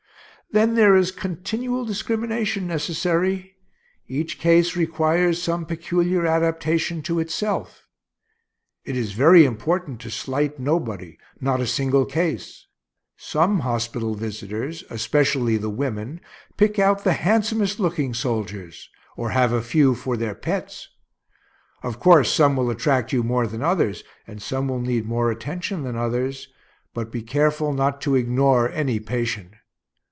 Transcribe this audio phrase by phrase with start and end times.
[0.53, 3.55] Then there is continual discrimination necessary.
[4.09, 7.87] Each case requires some peculiar adaptation to itself.
[8.83, 12.67] It is very important to slight nobody not a single case.
[13.15, 16.19] Some hospital visitors, especially the women,
[16.57, 20.89] pick out the handsomest looking soldiers, or have a few for their pets.
[21.81, 25.83] Of course some will attract you more than others, and some will need more attention
[25.83, 26.49] than others;
[26.93, 29.51] but be careful not to ignore any patient.